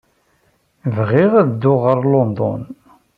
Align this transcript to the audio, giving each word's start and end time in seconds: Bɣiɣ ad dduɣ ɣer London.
Bɣiɣ 0.95 1.31
ad 1.41 1.47
dduɣ 1.51 1.79
ɣer 1.85 1.99
London. 2.13 2.61